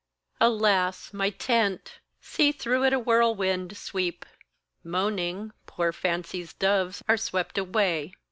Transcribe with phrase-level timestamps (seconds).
[0.39, 1.99] ALAS, my tent!
[2.19, 4.25] see through it a whirlwind sweep!
[4.83, 8.13] Moaning, poor Fancy's doves are swept away.